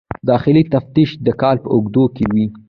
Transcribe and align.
داخلي 0.29 0.63
تفتیش 0.73 1.09
د 1.25 1.27
کال 1.41 1.57
په 1.63 1.69
اوږدو 1.75 2.03
کې 2.15 2.25
وي. 2.33 2.45